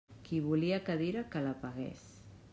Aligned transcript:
Qui 0.27 0.39
volia 0.45 0.79
cadira, 0.89 1.23
que 1.37 1.45
la 1.49 1.53
pagués. 1.67 2.05